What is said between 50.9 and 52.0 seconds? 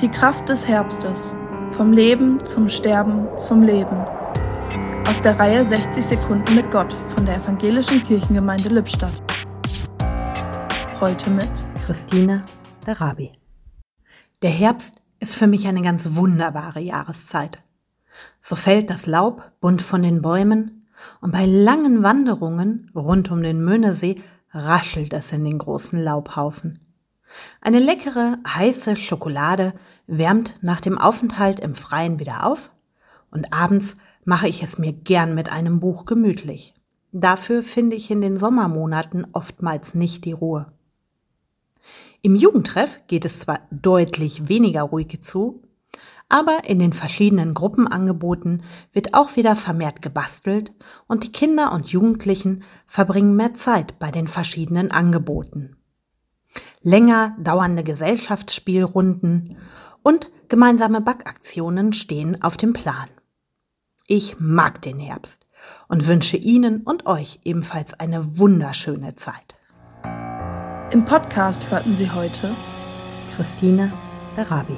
und die Kinder und